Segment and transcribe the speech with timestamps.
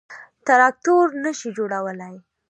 [0.47, 2.15] تراکتور نه شي جوړولای.